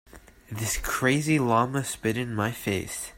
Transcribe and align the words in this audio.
This 0.51 0.77
crazy 0.77 1.37
llama 1.37 1.83
spit 1.83 2.17
in 2.17 2.33
my 2.33 2.51
face. 2.51 3.09